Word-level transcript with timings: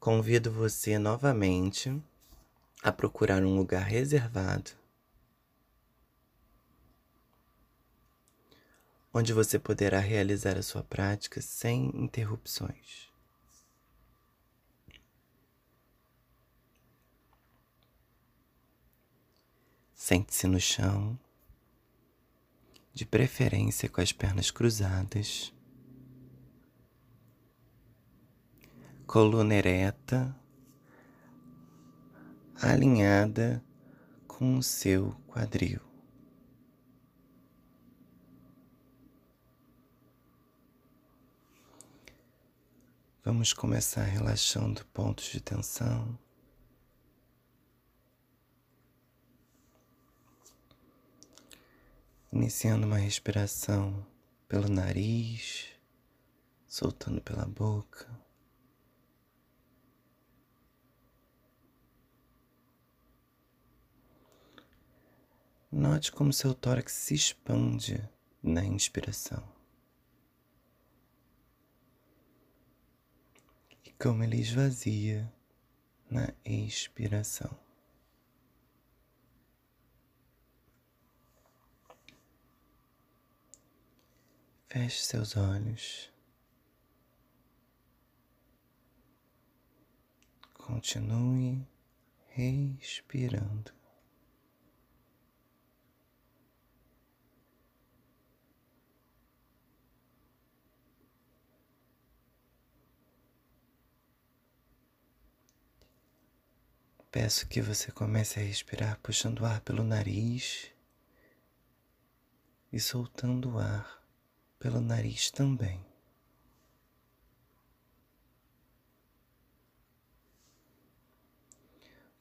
convido 0.00 0.50
você 0.50 0.98
novamente 0.98 2.02
a 2.82 2.90
procurar 2.90 3.44
um 3.44 3.56
lugar 3.56 3.84
reservado 3.84 4.80
onde 9.12 9.32
você 9.32 9.58
poderá 9.58 9.98
realizar 9.98 10.56
a 10.56 10.62
sua 10.62 10.82
prática 10.82 11.40
sem 11.40 11.90
interrupções. 11.94 13.10
Sente-se 19.94 20.46
no 20.46 20.58
chão, 20.58 21.18
de 22.92 23.04
preferência 23.04 23.88
com 23.88 24.00
as 24.00 24.12
pernas 24.12 24.50
cruzadas, 24.50 25.52
coluna 29.12 29.56
ereta, 29.56 30.32
alinhada 32.62 33.60
com 34.28 34.56
o 34.56 34.62
seu 34.62 35.16
quadril. 35.26 35.80
Vamos 43.24 43.52
começar 43.52 44.04
relaxando 44.04 44.86
pontos 44.94 45.24
de 45.24 45.40
tensão. 45.40 46.16
Iniciando 52.30 52.86
uma 52.86 52.98
respiração 52.98 54.06
pelo 54.46 54.68
nariz, 54.68 55.66
soltando 56.68 57.20
pela 57.20 57.44
boca. 57.44 58.29
Note 65.80 66.12
como 66.12 66.30
seu 66.30 66.52
tórax 66.52 66.92
se 66.92 67.14
expande 67.14 68.06
na 68.42 68.62
inspiração. 68.62 69.42
E 73.82 73.90
como 73.92 74.22
ele 74.22 74.36
esvazia 74.36 75.32
na 76.10 76.34
expiração. 76.44 77.58
Feche 84.68 85.02
seus 85.02 85.34
olhos. 85.34 86.12
Continue 90.52 91.66
respirando. 92.28 93.79
Peço 107.10 107.48
que 107.48 107.60
você 107.60 107.90
comece 107.90 108.38
a 108.38 108.42
respirar 108.42 108.96
puxando 109.00 109.40
o 109.40 109.44
ar 109.44 109.60
pelo 109.62 109.82
nariz 109.82 110.70
e 112.72 112.78
soltando 112.78 113.54
o 113.54 113.58
ar 113.58 114.00
pelo 114.60 114.80
nariz 114.80 115.28
também. 115.28 115.84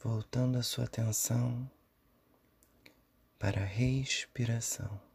Voltando 0.00 0.56
a 0.56 0.62
sua 0.62 0.84
atenção 0.84 1.70
para 3.38 3.60
a 3.60 3.66
respiração. 3.66 5.07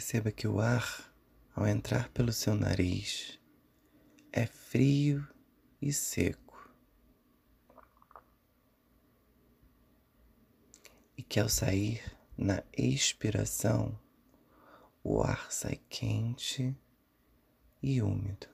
Perceba 0.00 0.32
que 0.32 0.48
o 0.48 0.60
ar, 0.60 1.12
ao 1.54 1.66
entrar 1.66 2.08
pelo 2.08 2.32
seu 2.32 2.54
nariz, 2.54 3.38
é 4.32 4.46
frio 4.46 5.28
e 5.78 5.92
seco. 5.92 6.72
E 11.18 11.22
que 11.22 11.38
ao 11.38 11.50
sair 11.50 12.16
na 12.34 12.64
expiração, 12.72 14.00
o 15.04 15.22
ar 15.22 15.52
sai 15.52 15.78
quente 15.90 16.74
e 17.82 18.00
úmido. 18.00 18.48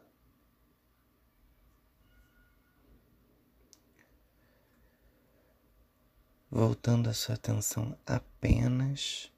Voltando 6.51 7.09
a 7.09 7.15
sua 7.15 7.37
atenção 7.37 7.97
apenas 8.05 9.33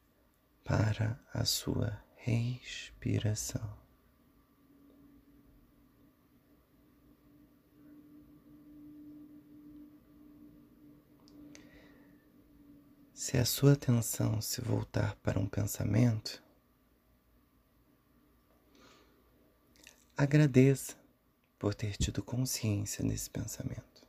para 0.68 1.18
a 1.32 1.46
sua 1.46 1.98
respiração. 2.16 3.74
Se 13.14 13.38
a 13.38 13.46
sua 13.46 13.72
atenção 13.72 14.42
se 14.42 14.60
voltar 14.60 15.16
para 15.16 15.40
um 15.40 15.48
pensamento, 15.48 16.42
agradeça 20.14 20.94
por 21.58 21.74
ter 21.74 21.96
tido 21.96 22.22
consciência 22.22 23.02
desse 23.02 23.30
pensamento. 23.30 24.06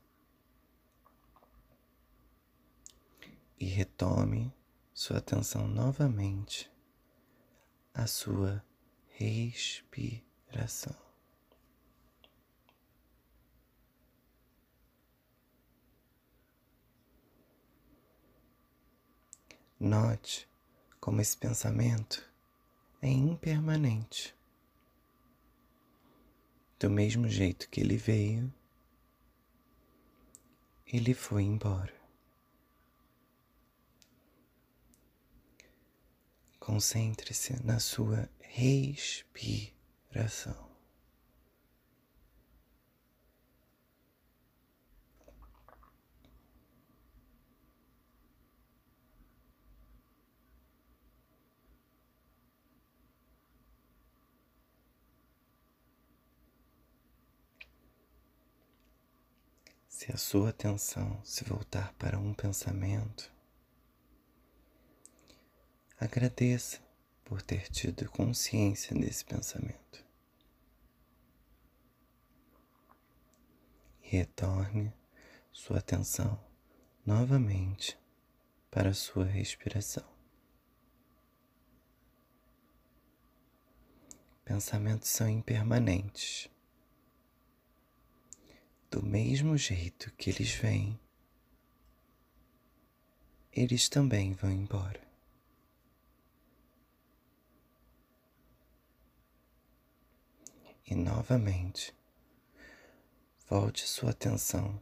E 3.58 3.66
retome 3.66 4.53
sua 5.00 5.20
atenção 5.20 5.66
novamente 5.66 6.70
à 7.94 8.06
sua 8.06 8.62
respiração. 9.12 10.94
Note 19.80 20.50
como 21.00 21.22
esse 21.22 21.38
pensamento 21.38 22.30
é 23.02 23.08
impermanente. 23.08 24.36
Do 26.78 26.90
mesmo 26.90 27.30
jeito 27.30 27.70
que 27.70 27.80
ele 27.80 27.96
veio, 27.96 28.54
ele 30.86 31.14
foi 31.14 31.44
embora. 31.44 31.99
Concentre-se 36.69 37.66
na 37.66 37.80
sua 37.80 38.30
respiração. 38.41 39.50
Se 59.88 60.12
a 60.12 60.18
sua 60.18 60.50
atenção 60.50 61.19
se 61.25 61.44
voltar 61.44 61.94
para 61.94 62.19
um 62.19 62.31
pensamento, 62.36 63.38
Agradeça 66.01 66.80
por 67.25 67.42
ter 67.42 67.69
tido 67.69 68.10
consciência 68.10 68.96
desse 68.96 69.25
pensamento. 69.25 70.06
E 74.01 74.07
retorne 74.07 74.94
sua 75.51 75.80
atenção 75.80 76.42
novamente 77.06 78.00
para 78.72 78.92
a 78.92 78.94
sua 78.94 79.25
respiração. 79.25 80.07
Pensamentos 84.45 85.10
são 85.10 85.28
impermanentes. 85.28 86.50
Do 88.90 89.06
mesmo 89.06 89.57
jeito 89.57 90.13
que 90.13 90.30
eles 90.30 90.54
vêm, 90.54 90.98
eles 93.52 93.90
também 93.90 94.31
vão 94.31 94.50
embora. 94.50 95.08
e 100.89 100.95
novamente 100.95 101.95
volte 103.47 103.88
sua 103.88 104.09
atenção 104.09 104.81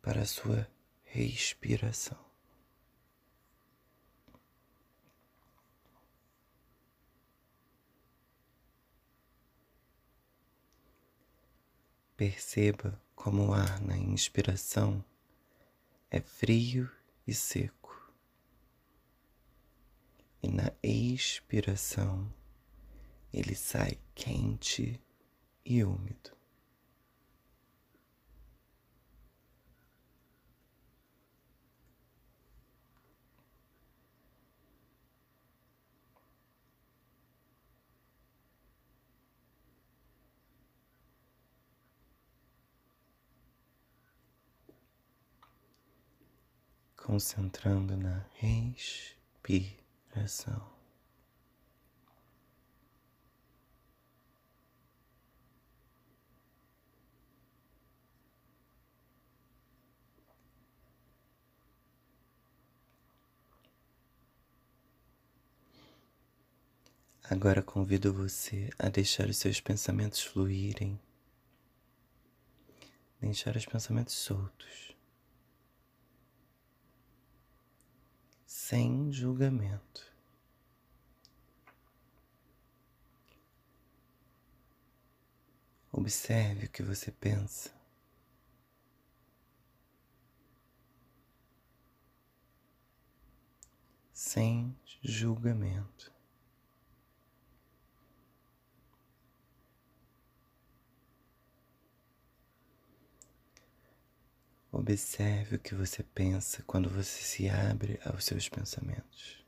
para 0.00 0.22
a 0.22 0.26
sua 0.26 0.66
respiração. 1.02 2.18
Perceba 12.16 12.98
como 13.14 13.48
o 13.48 13.52
ar 13.52 13.82
na 13.82 13.98
inspiração 13.98 15.04
é 16.10 16.20
frio 16.20 16.90
e 17.26 17.34
seco, 17.34 18.12
e 20.42 20.48
na 20.48 20.72
expiração 20.82 22.32
ele 23.32 23.54
sai 23.54 23.98
quente 24.14 25.00
e 25.64 25.82
úmido. 25.84 26.34
concentrando 47.04 47.96
na 47.98 48.24
respiração. 48.34 49.14
Agora 67.26 67.62
convido 67.62 68.12
você 68.12 68.68
a 68.78 68.90
deixar 68.90 69.30
os 69.30 69.38
seus 69.38 69.58
pensamentos 69.58 70.20
fluírem, 70.20 71.00
deixar 73.18 73.56
os 73.56 73.64
pensamentos 73.64 74.12
soltos, 74.12 74.94
sem 78.44 79.10
julgamento. 79.10 80.12
Observe 85.90 86.66
o 86.66 86.70
que 86.70 86.82
você 86.82 87.10
pensa. 87.10 87.72
Sem 94.12 94.76
julgamento. 95.02 96.13
Observe 104.76 105.54
o 105.54 105.58
que 105.60 105.72
você 105.72 106.02
pensa 106.02 106.60
quando 106.66 106.90
você 106.90 107.22
se 107.22 107.48
abre 107.48 108.00
aos 108.04 108.24
seus 108.24 108.48
pensamentos. 108.48 109.40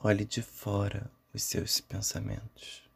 Olhe 0.00 0.24
de 0.24 0.42
fora 0.42 1.10
os 1.34 1.42
seus 1.42 1.80
pensamentos. 1.80 2.87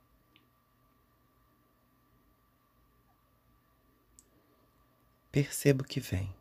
Perceba 5.33 5.83
o 5.83 5.87
que 5.87 5.99
vem. 5.99 6.37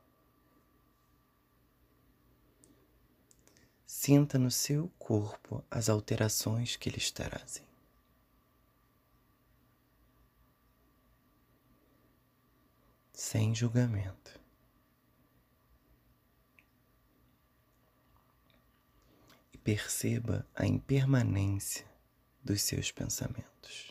Sinta 3.85 4.37
no 4.37 4.51
seu 4.51 4.89
corpo 4.99 5.63
as 5.71 5.87
alterações 5.87 6.75
que 6.75 6.89
eles 6.89 7.09
trazem. 7.09 7.65
Sem 13.13 13.55
julgamento. 13.55 14.37
E 19.53 19.57
perceba 19.57 20.45
a 20.53 20.65
impermanência 20.65 21.85
dos 22.43 22.61
seus 22.61 22.91
pensamentos. 22.91 23.90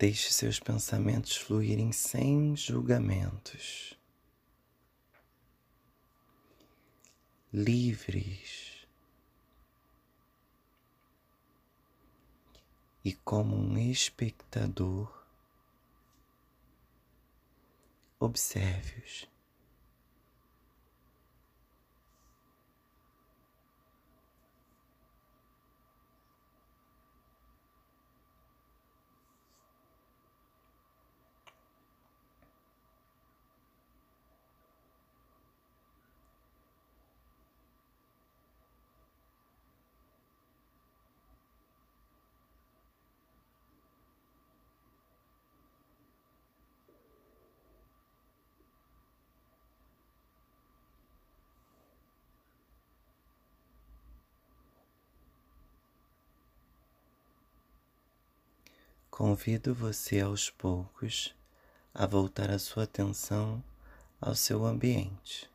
Deixe 0.00 0.32
seus 0.32 0.58
pensamentos 0.58 1.36
fluírem 1.36 1.92
sem 1.92 2.56
julgamentos. 2.56 3.92
Livres. 7.52 8.86
E 13.04 13.12
como 13.12 13.54
um 13.54 13.76
espectador, 13.76 15.22
observe-os. 18.18 19.28
Convido 59.10 59.74
você 59.74 60.20
aos 60.20 60.48
poucos 60.48 61.34
a 61.92 62.06
voltar 62.06 62.50
a 62.50 62.58
sua 62.58 62.84
atenção 62.84 63.62
ao 64.20 64.34
seu 64.34 64.64
ambiente, 64.64 65.50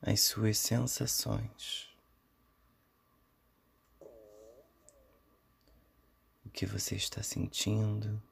às 0.00 0.20
suas 0.20 0.58
sensações, 0.58 1.88
o 6.44 6.50
que 6.50 6.66
você 6.66 6.94
está 6.94 7.22
sentindo, 7.22 8.22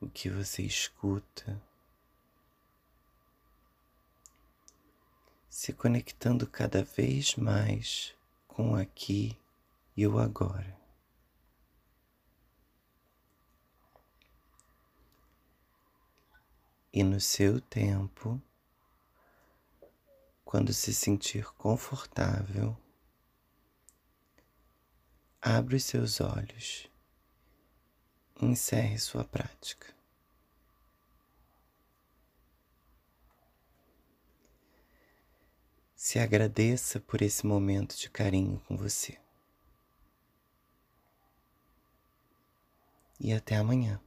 o 0.00 0.08
que 0.08 0.30
você 0.30 0.62
escuta. 0.62 1.60
Se 5.58 5.72
conectando 5.72 6.46
cada 6.46 6.84
vez 6.84 7.34
mais 7.34 8.14
com 8.46 8.76
aqui 8.76 9.36
e 9.96 10.06
o 10.06 10.16
agora. 10.16 10.78
E 16.92 17.02
no 17.02 17.20
seu 17.20 17.60
tempo, 17.60 18.40
quando 20.44 20.72
se 20.72 20.94
sentir 20.94 21.44
confortável, 21.54 22.78
abra 25.42 25.74
os 25.74 25.82
seus 25.82 26.20
olhos 26.20 26.88
e 28.40 28.46
encerre 28.46 28.96
sua 28.96 29.24
prática. 29.24 29.97
Se 36.00 36.20
agradeça 36.20 37.00
por 37.00 37.22
esse 37.22 37.44
momento 37.44 37.96
de 37.96 38.08
carinho 38.08 38.62
com 38.68 38.76
você. 38.76 39.18
E 43.18 43.32
até 43.32 43.56
amanhã. 43.56 44.00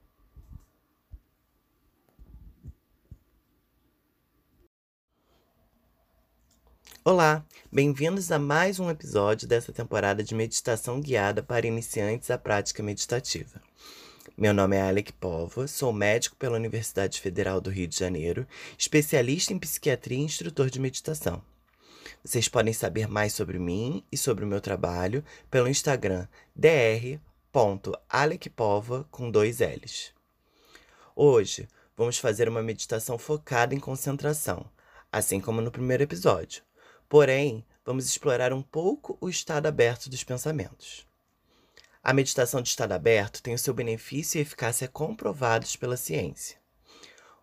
Olá, 7.03 7.45
bem-vindos 7.69 8.31
a 8.31 8.39
mais 8.39 8.79
um 8.79 8.89
episódio 8.89 9.45
dessa 9.45 9.73
temporada 9.73 10.23
de 10.23 10.33
meditação 10.33 11.01
guiada 11.01 11.43
para 11.43 11.67
iniciantes 11.67 12.31
à 12.31 12.37
prática 12.37 12.81
meditativa. 12.81 13.61
Meu 14.37 14.53
nome 14.53 14.77
é 14.77 14.81
Alec 14.81 15.11
Povo, 15.11 15.67
sou 15.67 15.91
médico 15.91 16.37
pela 16.37 16.55
Universidade 16.55 17.19
Federal 17.19 17.59
do 17.59 17.69
Rio 17.69 17.89
de 17.89 17.99
Janeiro, 17.99 18.47
especialista 18.77 19.51
em 19.51 19.59
psiquiatria 19.59 20.19
e 20.19 20.21
instrutor 20.21 20.69
de 20.69 20.79
meditação. 20.79 21.50
Vocês 22.23 22.47
podem 22.47 22.73
saber 22.73 23.07
mais 23.07 23.33
sobre 23.33 23.57
mim 23.59 24.03
e 24.11 24.17
sobre 24.17 24.45
o 24.45 24.47
meu 24.47 24.61
trabalho 24.61 25.23
pelo 25.49 25.67
Instagram 25.67 26.27
dr.alecpova 26.55 27.19
com 29.09 29.29
dois 29.31 29.59
L's. 29.59 30.13
Hoje 31.15 31.67
vamos 31.97 32.17
fazer 32.17 32.47
uma 32.47 32.61
meditação 32.61 33.17
focada 33.17 33.75
em 33.75 33.79
concentração, 33.79 34.65
assim 35.11 35.39
como 35.39 35.61
no 35.61 35.71
primeiro 35.71 36.03
episódio. 36.03 36.63
Porém, 37.09 37.65
vamos 37.85 38.05
explorar 38.05 38.53
um 38.53 38.61
pouco 38.61 39.17
o 39.19 39.27
estado 39.27 39.65
aberto 39.67 40.09
dos 40.09 40.23
pensamentos. 40.23 41.05
A 42.03 42.13
meditação 42.13 42.61
de 42.61 42.69
estado 42.69 42.93
aberto 42.93 43.43
tem 43.43 43.53
o 43.53 43.59
seu 43.59 43.73
benefício 43.73 44.39
e 44.39 44.41
eficácia 44.41 44.87
comprovados 44.87 45.75
pela 45.75 45.97
ciência. 45.97 46.60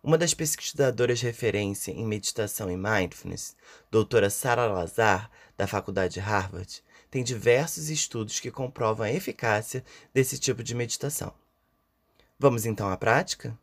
Uma 0.01 0.17
das 0.17 0.33
pesquisadoras 0.33 1.21
referência 1.21 1.91
em 1.91 2.05
meditação 2.05 2.71
e 2.71 2.77
mindfulness, 2.77 3.55
doutora 3.91 4.29
Sarah 4.29 4.65
Lazar, 4.65 5.29
da 5.57 5.67
Faculdade 5.67 6.13
de 6.13 6.19
Harvard, 6.21 6.81
tem 7.11 7.21
diversos 7.21 7.89
estudos 7.89 8.39
que 8.39 8.49
comprovam 8.49 9.05
a 9.05 9.11
eficácia 9.11 9.83
desse 10.13 10.39
tipo 10.39 10.63
de 10.63 10.73
meditação. 10.73 11.33
Vamos 12.37 12.65
então 12.65 12.89
à 12.89 12.95
prática? 12.95 13.57